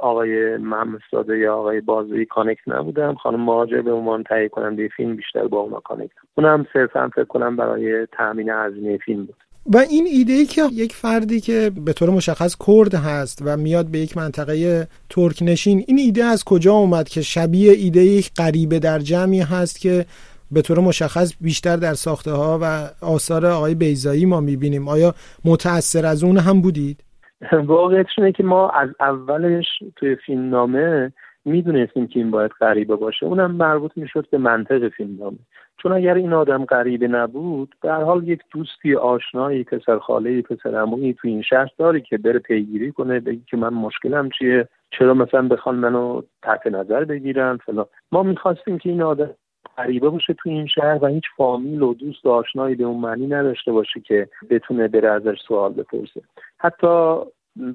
آقای 0.00 0.56
محمد 0.56 1.00
ساده 1.10 1.38
یا 1.38 1.56
آقای 1.56 1.80
بازوی 1.80 2.24
connect 2.24 2.68
نبودم. 2.68 3.14
خانم 3.14 3.40
مهاجر 3.40 3.80
به 3.80 3.92
عنوان 3.92 4.22
تهیه 4.22 4.48
کننده 4.48 4.88
فیلم 4.88 5.16
بیشتر 5.16 5.46
با 5.46 5.58
اونا 5.58 5.80
connect 5.80 6.16
اونم 6.34 6.66
صرفا 6.72 7.08
فکر 7.08 7.24
کنم 7.24 7.56
برای 7.56 8.06
تامین 8.06 8.50
هزینه 8.50 8.96
فیلم 8.96 9.24
بود. 9.24 9.47
و 9.74 9.76
این 9.76 10.06
ایده 10.06 10.32
ای 10.32 10.44
که 10.44 10.62
یک 10.72 10.92
فردی 10.92 11.40
که 11.40 11.70
به 11.84 11.92
طور 11.92 12.10
مشخص 12.10 12.56
کرد 12.66 12.94
هست 12.94 13.42
و 13.46 13.56
میاد 13.56 13.86
به 13.86 13.98
یک 13.98 14.16
منطقه 14.16 14.86
ترک 15.10 15.38
نشین 15.42 15.84
این 15.86 15.98
ایده 15.98 16.24
از 16.24 16.44
کجا 16.44 16.72
اومد 16.72 17.08
که 17.08 17.22
شبیه 17.22 17.72
ایده 17.72 18.00
یک 18.00 18.30
غریبه 18.36 18.78
در 18.78 18.98
جمعی 18.98 19.40
هست 19.40 19.80
که 19.80 20.04
به 20.50 20.62
طور 20.62 20.80
مشخص 20.80 21.32
بیشتر 21.40 21.76
در 21.76 21.94
ساخته 21.94 22.30
ها 22.30 22.58
و 22.62 22.88
آثار 23.02 23.46
آقای 23.46 23.74
بیزایی 23.74 24.26
ما 24.26 24.40
می‌بینیم 24.40 24.88
آیا 24.88 25.14
متأثر 25.44 26.06
از 26.06 26.24
اون 26.24 26.36
هم 26.38 26.60
بودید؟ 26.62 27.04
واقعیتش 27.52 28.18
اینه 28.18 28.32
که 28.32 28.42
ما 28.42 28.70
از 28.70 28.88
اولش 29.00 29.66
توی 29.96 30.16
فیلم 30.26 30.50
نامه 30.50 31.12
می‌دونستیم 31.48 32.06
که 32.06 32.20
این 32.20 32.30
باید 32.30 32.50
غریبه 32.50 32.96
باشه. 32.96 33.26
اونم 33.26 33.50
مربوط 33.50 33.92
می‌شد 33.96 34.26
به 34.30 34.38
منطق 34.38 34.88
فیلم 34.88 35.16
نامه. 35.18 35.38
چون 35.82 35.92
اگر 35.92 36.14
این 36.14 36.32
آدم 36.32 36.64
غریبه 36.64 37.08
نبود 37.08 37.74
در 37.82 38.02
حال 38.02 38.28
یک 38.28 38.40
دوستی 38.50 38.94
آشنایی 38.94 39.64
پسر 39.64 39.98
خاله 39.98 40.42
پسر 40.42 40.74
عمویی 40.74 41.14
تو 41.14 41.28
این 41.28 41.42
شهر 41.42 41.70
داری 41.78 42.00
که 42.00 42.18
بره 42.18 42.38
پیگیری 42.38 42.92
کنه 42.92 43.20
بگی 43.20 43.42
که 43.50 43.56
من 43.56 43.74
مشکلم 43.74 44.28
چیه 44.38 44.68
چرا 44.90 45.14
مثلا 45.14 45.48
بخوان 45.48 45.74
منو 45.74 46.22
تحت 46.42 46.66
نظر 46.66 47.04
بگیرن 47.04 47.56
فلان. 47.56 47.86
ما 48.12 48.22
می‌خواستیم 48.22 48.78
که 48.78 48.90
این 48.90 49.02
آدم 49.02 49.30
غریبه 49.76 50.08
باشه 50.08 50.34
تو 50.34 50.50
این 50.50 50.66
شهر 50.66 50.98
و 51.04 51.06
هیچ 51.06 51.24
فامیل 51.36 51.82
و 51.82 51.94
دوست 51.94 52.26
و 52.26 52.30
آشنایی 52.30 52.74
به 52.74 52.84
اون 52.84 53.00
معنی 53.00 53.26
نداشته 53.26 53.72
باشه 53.72 54.00
که 54.00 54.28
بتونه 54.50 54.88
بره 54.88 55.10
ازش 55.10 55.38
سوال 55.48 55.72
بپرسه. 55.72 56.20
حتی 56.58 57.16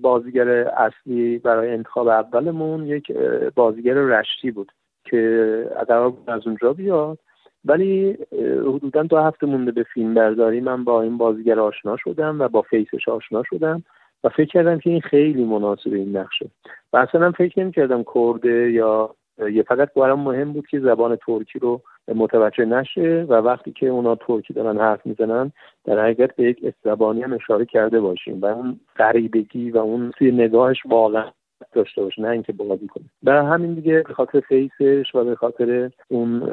بازیگر 0.02 0.50
اصلی 0.50 1.38
برای 1.38 1.74
انتخاب 1.74 2.08
اولمون 2.08 2.88
یک 2.88 3.12
بازیگر 3.56 3.94
رشتی 3.94 4.52
بود 4.52 4.72
که 5.06 5.70
قرار 5.88 6.13
از 6.28 6.48
اونجا 6.48 6.74
بیاد. 6.74 7.20
ولی 7.66 8.18
حدودا 8.62 9.04
دو 9.04 9.18
هفته 9.18 9.48
مونده 9.48 9.72
به 9.72 9.84
فیلم 9.84 10.13
برداری. 10.13 10.62
من 10.62 10.84
با 10.84 11.02
این 11.02 11.18
بازیگر 11.18 11.60
آشنا 11.60 11.98
شدم 11.98 12.42
و 12.42 12.48
با 12.48 12.62
فیسش 12.62 13.08
آشنا 13.08 13.44
شدم 13.44 13.84
و 14.24 14.30
فکر 14.30 14.46
کردم 14.46 14.80
که 14.80 14.90
این 14.90 15.02
خیلی 15.02 15.44
مناسب 15.44 15.94
این 15.94 16.18
نقشه. 16.18 16.46
و 16.94 16.98
اصلا 16.98 17.32
فکر 17.32 17.60
نمی 17.60 17.72
کردم 17.72 18.04
کرده 18.16 18.72
یا 18.72 19.16
یه 19.52 19.63
فقط 19.63 19.94
برام 19.94 20.20
مهم 20.20 20.54
بود 20.54 20.68
که 20.68 20.80
زبان 20.80 21.16
ترکی 21.16 21.60
رو 21.60 21.82
متوجه 22.07 22.65
نشه 22.65 23.25
و 23.29 23.33
وقتی 23.33 23.72
که 23.72 23.88
اونا 23.88 24.15
ترکی 24.15 24.53
دارن 24.53 24.77
حرف 24.77 25.05
می‌زنن 25.05 25.51
در 25.86 26.00
حقیقت 26.00 26.36
به 26.36 26.43
یک 26.43 26.74
زبانی 26.83 27.22
هم 27.22 27.33
اشاره 27.33 27.65
کرده 27.65 28.00
باشیم 28.00 28.41
و 28.41 28.45
اون 28.45 28.79
غریبگی 28.98 29.72
و 29.72 29.77
اون 29.77 30.12
توی 30.17 30.31
نگاهش 30.31 30.77
واقعا 30.86 31.25
داشته 31.74 32.01
باشه 32.01 32.22
نه 32.22 32.29
اینکه 32.29 32.53
بازی 32.53 32.88
کنه. 32.88 33.03
برای 33.24 33.45
همین 33.45 33.74
دیگه 33.74 34.03
به 34.07 34.13
خاطر 34.13 34.39
فیسش 34.39 35.15
و 35.15 35.24
به 35.24 35.36
خاطر 35.36 35.91
اون 36.07 36.50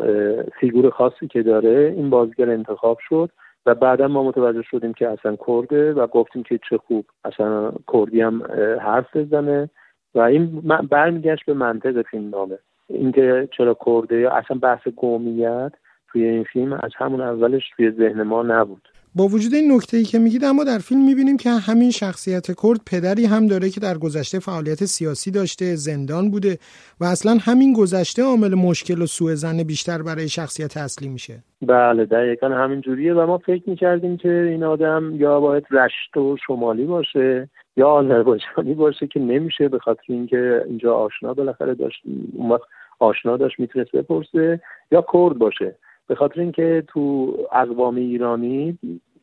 فیگور 0.61 0.91
خاصی 0.91 1.27
که 1.29 1.43
داره 1.43 1.95
این 1.97 2.11
بازیگر 2.11 2.51
انتخاب 2.51 2.99
شد 3.09 3.31
و 3.67 3.75
بعدا 3.75 4.09
ما 4.09 4.23
متوجه 4.23 4.63
شدیم 4.63 4.93
که 4.93 5.09
اصلا 5.09 5.37
کرده 5.47 5.93
و 5.93 6.07
گفتیم 6.07 6.43
که 6.43 6.61
چه 6.71 6.79
خوب 6.79 7.07
اصلا 7.25 7.73
کردی 7.93 8.21
هم 8.21 8.43
حرف 8.81 9.17
بزنه 9.17 9.71
و 10.15 10.21
این 10.21 10.61
برمیگشت 10.91 11.47
به 11.47 11.55
منطق 11.55 12.03
فیلم 12.03 12.31
نامه. 12.31 12.59
اینکه 12.95 13.49
چرا 13.57 13.77
کرده 13.87 14.21
یا 14.21 14.31
اصلا 14.31 14.59
بحث 14.59 14.89
قومیت 14.97 15.73
توی 16.13 16.25
این 16.25 16.45
فیلم 16.45 16.73
از 16.73 16.91
همون 16.97 17.21
اولش 17.21 17.63
توی 17.77 17.91
ذهن 17.91 18.23
ما 18.23 18.43
نبود. 18.43 18.89
با 19.15 19.25
وجود 19.25 19.55
این 19.55 19.73
نکته 19.73 19.97
ای 19.97 20.05
که 20.05 20.19
میگید 20.19 20.45
اما 20.45 20.65
در 20.65 20.79
فیلم 20.79 21.05
می‌بینیم 21.05 21.37
که 21.37 21.51
همین 21.51 21.91
شخصیت 21.91 22.47
کرد 22.47 22.81
پدری 22.91 23.25
هم 23.25 23.47
داره 23.47 23.71
که 23.71 23.81
در 23.81 23.99
گذشته 23.99 24.39
فعالیت 24.39 24.85
سیاسی 24.85 25.31
داشته 25.31 25.75
زندان 25.75 26.31
بوده 26.31 26.59
و 27.01 27.05
اصلا 27.05 27.39
همین 27.41 27.73
گذشته 27.73 28.23
عامل 28.23 28.55
مشکل 28.55 29.03
و 29.03 29.07
سوء 29.07 29.35
زن 29.35 29.63
بیشتر 29.63 30.03
برای 30.03 30.29
شخصیت 30.29 30.77
اصلی 30.77 31.09
میشه. 31.09 31.35
بله 31.63 32.05
دقیقا 32.05 32.49
همین 32.49 32.81
جوریه 32.81 33.15
و 33.15 33.27
ما 33.27 33.39
فکر 33.39 33.71
می‌کردیم 33.71 34.17
که 34.17 34.33
این 34.51 34.65
آدم 34.65 35.13
یا 35.15 35.41
باید 35.41 35.65
رشت 35.71 36.17
و 36.17 36.37
شمالی 36.47 36.85
باشه 36.85 37.49
یا 37.77 37.89
آذربایجانی 37.89 38.75
باشه 38.75 39.07
که 39.07 39.21
نمیشه 39.21 39.69
به 39.69 39.79
خاطر 39.79 40.03
اینکه 40.09 40.65
اینجا 40.67 40.95
آشنا 40.95 41.35
بالاخره 41.35 41.75
داشت. 41.75 42.03
اون 42.37 42.51
وقت 42.51 42.63
آشنا 43.01 43.37
داشت 43.37 43.61
می‌تونست 43.61 43.93
بپرسه 43.93 44.61
یا 44.91 45.05
کرد 45.13 45.39
باشه. 45.39 45.75
به 46.09 46.15
خاطر 46.15 46.41
اینکه 46.41 46.85
تو 46.89 47.35
اقوام 47.53 47.97
ایرانی 47.97 48.79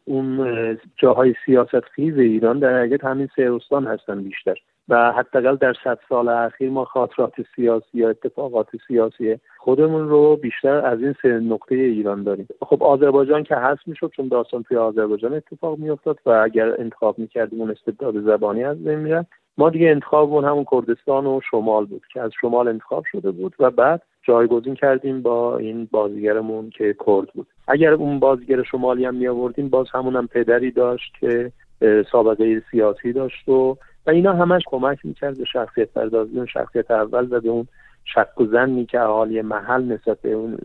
اون 0.05 0.77
جاهای 0.97 1.33
سیاست 1.45 1.79
خیز 1.79 2.17
ایران 2.17 2.59
در 2.59 2.79
حقیقت 2.79 3.03
همین 3.03 3.29
سهرستان 3.35 3.87
هستن 3.87 4.23
بیشتر. 4.23 4.55
و 4.89 5.11
حداقل 5.11 5.55
در 5.55 5.73
صد 5.83 5.99
سال 6.09 6.27
اخیر 6.27 6.69
ما 6.69 6.85
خاطرات 6.85 7.33
سیاسی 7.55 7.97
یا 7.97 8.09
اتفاقات 8.09 8.67
سیاسی 8.87 9.39
خودمون 9.57 10.09
رو 10.09 10.35
بیشتر 10.35 10.85
از 10.85 11.01
این 11.01 11.15
سه 11.21 11.27
نقطه 11.27 11.75
ایران 11.75 12.23
داریم. 12.23 12.47
خب 12.61 12.83
آذربایجان 12.83 13.43
که 13.43 13.55
هست 13.55 13.87
می‌شد 13.87 14.11
چون 14.15 14.27
داستان 14.27 14.63
توی 14.63 14.77
آذربایجان 14.77 15.33
اتفاق 15.33 15.77
میافتاد 15.77 16.19
و 16.25 16.29
اگر 16.29 16.81
انتخاب 16.81 17.19
می‌کردیم 17.19 17.61
اون 17.61 17.71
استبداد 17.71 18.21
زبانی 18.21 18.63
از 18.63 18.83
بین 18.83 18.99
می‌رفت. 18.99 19.29
ما 19.57 19.69
دیگه 19.69 19.89
انتخابمون 19.89 20.45
همون 20.45 20.65
کردستان 20.71 21.25
و 21.25 21.39
شمال 21.51 21.85
بود 21.85 22.03
که 22.13 22.21
از 22.21 22.31
شمال 22.41 22.67
انتخاب 22.67 23.03
شده 23.11 23.31
بود 23.31 23.55
و 23.59 23.71
بعد 23.71 24.01
جایگزین 24.23 24.75
کردیم 24.75 25.21
با 25.21 25.57
این 25.57 25.87
بازیگرمون 25.91 26.69
که 26.69 26.95
کرد 27.05 27.33
بود. 27.33 27.47
اگر 27.67 27.93
اون 27.93 28.19
بازیگر 28.19 28.63
شمالی 28.63 29.05
هم 29.05 29.15
می 29.15 29.27
آوردیم 29.27 29.69
باز 29.69 29.87
همون 29.93 30.15
هم 30.15 30.27
پدری 30.27 30.71
داشت 30.71 31.13
که 31.19 31.51
سابقه 32.11 32.61
سیاسی 32.71 33.13
داشت 33.13 33.49
و 33.49 33.77
و 34.07 34.09
اینا 34.09 34.33
همش 34.33 34.61
کمک 34.65 34.97
می‌کرد 35.03 35.37
به 35.37 35.45
شخصیت 35.45 35.93
پردازی 35.93 36.37
اون 36.37 36.45
شخصیت 36.45 36.91
اول 36.91 37.27
و 37.31 37.41
به 37.41 37.49
اون 37.49 37.67
شک 38.05 38.41
و 38.41 38.45
زنی 38.45 38.85
که 38.85 38.99
اهالی 38.99 39.41
محل 39.41 39.83
نسبت 39.83 40.21
به, 40.21 40.31
اون 40.31 40.57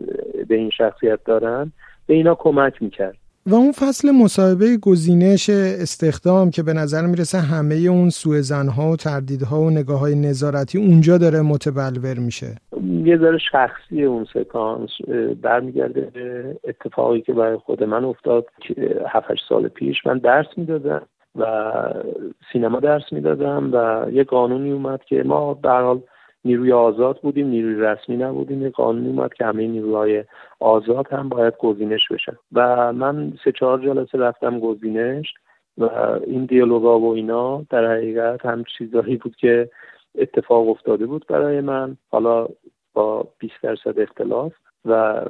به 0.48 0.54
این 0.54 0.70
شخصیت 0.70 1.24
دارن 1.24 1.72
به 2.06 2.14
اینا 2.14 2.34
کمک 2.34 2.82
می‌کرد. 2.82 3.16
و 3.46 3.54
اون 3.54 3.72
فصل 3.72 4.10
مصاحبه 4.10 4.76
گزینش 4.82 5.50
استخدام 5.50 6.50
که 6.50 6.62
به 6.62 6.72
نظر 6.72 7.06
می‌رسه 7.06 7.38
همه 7.38 7.74
اون 7.74 8.10
سوء 8.10 8.40
زنها 8.40 8.90
و 8.90 8.96
تردیدها 8.96 9.60
و 9.60 9.70
نگاه 9.70 10.00
های 10.00 10.14
نظارتی 10.14 10.78
اونجا 10.78 11.18
داره 11.18 11.40
متبلور 11.42 12.18
میشه. 12.18 12.56
یه 13.04 13.18
ذره 13.18 13.38
شخصی 13.38 14.04
اون 14.04 14.26
سکانس 14.34 14.90
برمیگرده 15.42 16.00
به 16.14 16.56
اتفاقی 16.68 17.20
که 17.20 17.32
برای 17.32 17.56
خود 17.56 17.84
من 17.84 18.04
افتاد 18.04 18.46
که 18.60 19.00
7 19.08 19.26
سال 19.48 19.68
پیش 19.68 19.96
من 20.06 20.18
درس 20.18 20.46
می‌دادم 20.56 21.02
و 21.38 21.44
سینما 22.52 22.80
درس 22.80 23.12
می‌دادم 23.12 23.70
و 23.72 24.06
یه 24.12 24.24
قانونی 24.24 24.70
اومد 24.70 25.00
که 25.08 25.22
ما 25.26 25.54
به 25.54 25.70
حال 25.70 26.00
نیروی 26.44 26.72
آزاد 26.72 27.20
بودیم 27.20 27.46
نیروی 27.46 27.74
رسمی 27.74 28.16
نبودیم 28.16 28.62
یه 28.62 28.70
قانونی 28.70 29.08
اومد 29.08 29.34
که 29.34 29.44
همه 29.44 29.66
نیروهای 29.66 30.24
آزاد 30.60 31.08
هم 31.12 31.28
باید 31.28 31.56
گزینش 31.56 32.08
بشن. 32.08 32.36
و 32.52 32.92
من 32.92 33.32
سه 33.44 33.52
چهار 33.52 33.78
جلسه 33.78 34.18
رفتم 34.18 34.60
گزینش 34.60 35.34
و 35.78 35.84
این 36.26 36.44
دیالوگا 36.44 36.98
و 36.98 37.14
اینا 37.14 37.64
در 37.70 37.92
حقیقت 37.92 38.46
هم 38.46 38.64
چیزایی 38.78 39.16
بود 39.16 39.36
که 39.36 39.70
اتفاق 40.18 40.68
افتاده 40.68 41.06
بود 41.06 41.26
برای 41.28 41.60
من 41.60 41.96
حالا 42.10 42.48
با 42.94 43.28
20 43.38 43.54
درصد 43.62 43.98
اختلاف. 44.00 44.52
و 44.84 45.24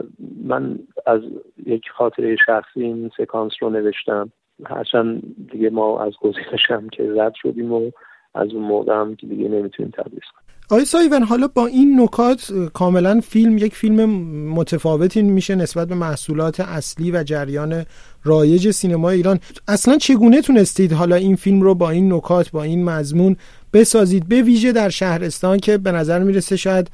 من 0.45 0.79
از 1.07 1.21
یک 1.67 1.89
خاطره 1.91 2.37
شخصی 2.37 2.83
این 2.83 3.11
سکانس 3.17 3.53
رو 3.61 3.71
نوشتم. 3.71 4.33
هرچند 4.67 5.23
دیگه 5.53 5.71
ما 5.71 6.01
از 6.01 6.13
گزینش 6.21 6.71
هم 6.71 6.89
که 6.89 7.13
رد 7.17 7.35
شدیم 7.35 7.73
و 7.73 7.91
از 8.35 8.49
اون 8.55 8.65
موقع 8.65 8.93
هم 8.95 9.17
که 9.17 9.27
دیگه 9.27 9.49
نمی‌تونیم 9.49 9.93
تدریس 9.97 10.23
کنیم. 10.33 10.43
آقای 10.71 10.85
سایون 10.85 11.23
حالا 11.23 11.49
با 11.55 11.67
این 11.67 12.01
نکات 12.01 12.53
کاملا 12.75 13.21
فیلم 13.21 13.59
یک 13.59 13.75
فیلم 13.75 14.11
متفاوتی 14.55 15.23
میشه 15.23 15.55
نسبت 15.55 15.89
به 15.89 15.95
محصولات 15.95 16.61
اصلی 16.61 17.11
و 17.11 17.23
جریان 17.23 17.85
رایج 18.25 18.71
سینما 18.71 19.11
ایران. 19.11 19.39
اصلا 19.69 19.97
چگونه 19.97 20.41
تونستید 20.41 20.93
حالا 20.93 21.17
این 21.17 21.37
فیلم 21.37 21.63
رو 21.63 21.75
با 21.75 21.91
این 21.91 22.13
نکات 22.13 22.51
با 22.51 22.63
این 22.63 22.85
مضمون 22.85 23.37
بسازید؟ 23.73 24.29
به 24.29 24.43
ویژه 24.43 24.73
در 24.73 24.89
شهرستان 24.89 25.59
که 25.59 25.79
به 25.79 25.93
نظر 25.93 26.19
می‌رسه 26.19 26.57
شاید 26.57 26.91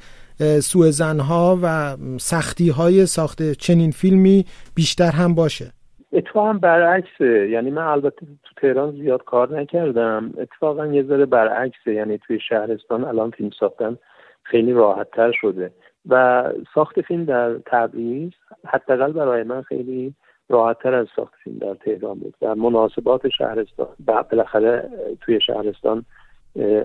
سوء 0.59 0.89
زنها 0.89 1.59
و 1.63 1.97
سختی 2.17 2.69
های 2.69 3.05
ساخت 3.05 3.51
چنین 3.51 3.91
فیلمی 3.91 4.45
بیشتر 4.75 5.11
هم 5.11 5.35
باشه. 5.35 5.71
اتفاقا 6.13 6.53
برعکسه. 6.53 7.49
یعنی 7.51 7.71
من 7.71 7.81
البته 7.81 8.19
تو 8.19 8.48
تهران 8.61 8.91
زیاد 8.91 9.23
کار 9.23 9.59
نکردم. 9.59 10.33
اتفاقا 10.37 10.85
یه 10.85 11.03
ذره 11.03 11.25
برعکسه. 11.25 11.93
یعنی 11.93 12.17
توی 12.17 12.39
شهرستان 12.39 13.03
الان 13.03 13.31
فیلم 13.31 13.49
ساختن 13.59 13.97
خیلی 14.43 14.73
راحت 14.73 15.11
تر 15.11 15.31
شده. 15.31 15.71
و 16.09 16.43
ساخت 16.73 17.01
فیلم 17.01 17.25
در 17.25 17.57
تبریز 17.65 18.31
حداقل 18.65 19.11
برای 19.11 19.43
من 19.43 19.61
خیلی 19.61 20.13
راحتتر 20.49 20.93
از 20.93 21.07
ساخت 21.15 21.33
فیلم 21.43 21.57
در 21.57 21.73
تهران 21.73 22.19
بود. 22.19 22.35
و 22.41 22.55
مناسبات 22.55 23.29
شهرستان 23.29 23.87
بالاخره 24.07 24.89
توی 25.21 25.41
شهرستان 25.41 26.05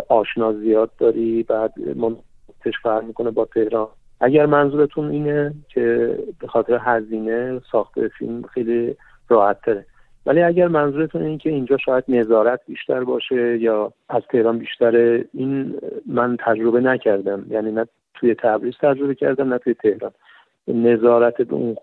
آشنا 0.09 0.53
زیاد 0.53 0.91
داری 0.99 1.43
بعد 1.43 1.73
مناسبتش 1.79 2.81
فرق 2.83 3.05
می‌کنه 3.05 3.31
با 3.31 3.45
تهران. 3.45 3.89
اگر 4.21 4.47
منظورتون 4.47 5.11
اینه 5.11 5.55
که 5.69 6.19
به 6.41 6.47
خاطر 6.47 6.79
هزینه 6.81 7.61
ساخت 7.73 8.09
فیلم 8.09 8.43
خیلی 8.43 8.97
راحت 9.29 9.61
تره 9.61 9.87
ولی 10.27 10.43
اگر 10.43 10.69
منظورتون 10.69 11.23
این 11.23 11.39
که 11.39 11.51
اینجا 11.51 11.77
شاید 11.77 12.05
نظارت 12.09 12.61
بیشتر 12.69 13.05
باشه 13.05 13.59
یا 13.59 13.93
از 14.09 14.23
تهران 14.31 14.59
بیشتره 14.59 15.25
این 15.35 15.75
من 16.07 16.37
تجربه 16.47 16.81
نکردم. 16.81 17.47
یعنی 17.51 17.73
نه 17.73 17.87
توی 18.15 18.35
تبریز 18.35 18.75
تجربه 18.83 19.15
کردم 19.15 19.53
نه 19.53 19.59
توی 19.59 19.75
تهران. 19.75 20.13
نظارت 20.69 21.43
به 21.43 21.55
اون 21.55 21.77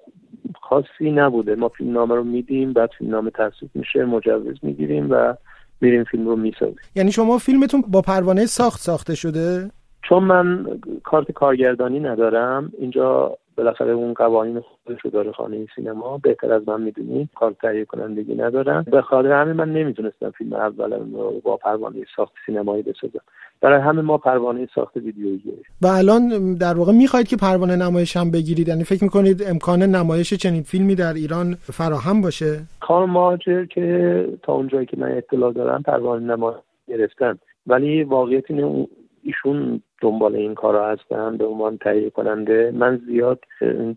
خاصی 0.62 1.12
نبوده. 1.12 1.55
ما 1.55 1.67
فیلم 1.67 1.93
نامه 1.93 2.15
رو 2.15 2.24
میدیم 2.24 2.74
بعد 2.74 2.89
فیلم 2.98 3.12
نامه 3.12 3.31
تصویب 3.31 3.71
میشه 3.74 4.05
مجوز 4.05 4.57
می‌گیریم 4.63 5.12
و 5.12 5.33
میریم 5.81 6.03
فیلم 6.03 6.27
رو 6.27 6.36
می‌سازیم. 6.36 6.75
یعنی 6.95 7.12
شما 7.12 7.38
فیلمتون 7.38 7.83
با 7.88 8.01
پروانه 8.01 8.45
ساخت 8.45 8.79
ساخته 8.79 9.15
شده؟ 9.15 9.71
چون 10.01 10.24
من 10.24 10.65
کارت 11.03 11.31
کارگردانی 11.31 12.00
ندارم 12.00 12.71
اینجا 12.77 13.38
بالاخره 13.58 13.91
اون 13.91 14.13
قوانین 14.13 14.60
خودش 14.60 15.01
رو 15.01 15.12
داره 15.12 15.31
خانه 15.31 15.67
سینما 15.75 16.17
بهتر 16.17 16.53
از 16.53 16.67
من 16.67 16.81
می‌دونی. 16.81 17.29
کار 17.36 17.55
تهیه 17.62 17.86
کنندگی 17.86 18.36
ندارم 18.36 18.86
به 18.91 19.01
خاطر 19.01 19.31
همین 19.31 19.53
من 19.53 19.74
نمی‌تونستم 19.74 20.31
فیلم 20.31 20.53
اولم 20.53 21.15
رو 21.15 21.41
با 21.43 21.58
پروانه 21.58 22.05
ساخت 22.15 22.34
سینمایی 22.46 22.84
بسازم. 22.84 23.22
برای 23.62 23.81
همه 23.81 24.01
ما 24.01 24.17
پروانه 24.17 24.67
ساخت 24.75 24.98
ویدیویی. 24.98 25.41
و 25.81 25.88
الان 25.88 26.53
در 26.55 26.74
واقع 26.77 26.91
می‌خواید 26.91 27.27
که 27.27 27.38
پروانه 27.38 27.75
نمایش 27.75 28.17
هم 28.17 28.31
بگیرید. 28.31 28.67
یعنی 28.67 28.84
فکر 28.84 29.03
می‌کنید 29.03 29.43
امکان 29.48 29.81
نمایش 29.81 30.34
چنین 30.34 30.62
فیلمی 30.62 30.96
در 30.96 31.13
ایران 31.13 31.53
فراهم 31.53 32.22
باشه؟ 32.22 32.60
کار 32.79 33.05
ماجر 33.05 33.65
که 33.65 34.27
تا 34.43 34.53
اونجایی 34.53 34.86
که 34.86 34.98
من 34.98 35.12
اطلاع 35.12 35.53
دارم 35.53 35.84
پروانه 35.84 36.36
نمایش 36.36 36.58
گرفتن. 36.88 37.39
ولی 37.67 38.03
واقعیت 38.03 38.43
اینه 38.50 38.88
ایشون 39.24 39.81
دنبال 40.01 40.36
این 40.36 40.55
کارا 40.55 40.89
هستن 40.89 41.38
به 41.38 41.46
عنوان 41.46 41.77
تهیه 41.77 42.10
کننده. 42.10 42.72
من 42.75 43.01
زیاد 43.08 43.39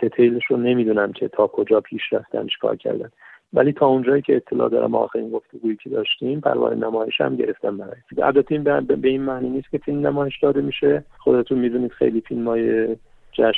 دیتیلش 0.00 0.42
رو 0.50 0.56
نمی‌دونم 0.56 1.12
که 1.12 1.28
تا 1.28 1.46
کجا 1.46 1.80
پیش 1.80 2.02
رفتن 2.12 2.46
چیکار 2.46 2.76
کردن. 2.76 3.10
ولی 3.52 3.72
تا 3.72 3.86
اونجایی 3.86 4.22
که 4.22 4.36
اطلاع 4.36 4.68
دارم 4.68 4.94
آخرین 4.94 5.30
گفتگویی 5.30 5.76
که 5.76 5.90
داشتیم 5.90 6.40
پروانه 6.40 6.86
نمایش 6.86 7.20
هم 7.20 7.36
گرفتم 7.36 7.76
برای. 7.76 7.96
البته 8.22 8.54
این 8.54 8.62
به 8.80 9.08
این 9.08 9.22
معنی 9.22 9.48
نیست 9.48 9.70
که 9.70 9.78
فیلم 9.78 10.06
نمایش 10.06 10.38
داده 10.42 10.60
میشه. 10.60 11.04
خودتون 11.18 11.58
می‌دونید 11.58 11.92
خیلی 11.92 12.20
فیلم 12.20 12.48
های 12.48 12.96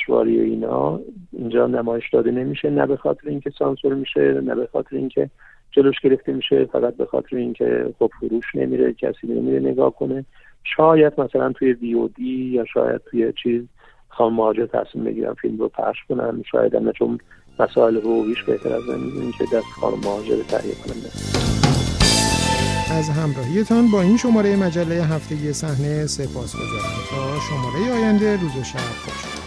و 0.09 0.13
اینا 0.13 0.99
اینجا 1.33 1.67
نمایش 1.67 2.09
داده 2.13 2.31
نمیشه. 2.31 2.69
نه 2.69 2.85
به 2.85 2.95
خاطر 2.95 3.29
اینکه 3.29 3.49
سانسور 3.49 3.93
میشه 3.93 4.41
نه 4.41 4.55
به 4.55 4.67
خاطر 4.71 4.95
اینکه 4.95 5.29
جلوش 5.71 5.99
گرفته 5.99 6.33
میشه 6.33 6.65
فقط 6.65 6.97
به 6.97 7.05
خاطر 7.05 7.37
اینکه 7.37 7.93
خب 7.99 8.11
فروش 8.19 8.55
نمیره 8.55 8.93
کسی 8.93 9.27
نمیره 9.27 9.59
نگاه 9.59 9.95
کنه. 9.95 10.25
شاید 10.75 11.13
مثلا 11.17 11.51
توی 11.51 11.73
وی 11.73 12.09
یا 12.25 12.65
شاید 12.73 13.01
توی 13.11 13.33
چیز 13.43 13.63
خان 14.09 14.33
مهاجر 14.33 14.65
تصمیم 14.65 15.03
بگیرم 15.03 15.33
فیلم 15.33 15.57
رو 15.57 15.69
پخش 15.69 15.97
کنم 16.09 16.41
شاید 16.51 16.75
هم 16.75 16.91
چون 16.91 17.17
مسائل 17.59 18.01
رویش 18.01 18.43
بهتر 18.43 18.73
از 18.73 18.83
می‌دونیم 18.89 19.31
که 19.31 19.43
دست 19.43 19.71
خان 19.81 19.93
مهاجر 19.93 20.43
تهیه 20.43 20.75
کننده. 20.75 21.09
از 22.91 23.09
همراهیتان 23.09 23.91
با 23.91 24.01
این 24.01 24.17
شماره 24.17 24.55
مجله 24.55 24.95
هفتگی 24.95 25.53
صحنه 25.53 26.07
سپاس 26.07 26.55
گذارم 26.55 26.97
تا 27.09 27.39
شماره 27.39 27.99
آینده 27.99 28.31
روز 28.41 28.57
و 28.57 28.63
شب 28.63 28.79
خوش. 28.79 29.46